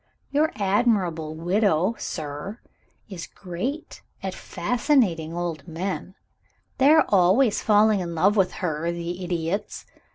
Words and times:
Your 0.31 0.51
admirable 0.55 1.35
widow, 1.35 1.93
sir, 1.99 2.59
is 3.07 3.27
great 3.27 4.01
at 4.23 4.33
fascinating 4.33 5.31
old 5.37 5.67
men; 5.67 6.15
they 6.79 6.89
are 6.89 7.05
always 7.09 7.61
falling 7.61 7.99
in 7.99 8.15
love 8.15 8.35
with 8.35 8.53
her, 8.53 8.91
the 8.91 9.23
idiots! 9.23 9.85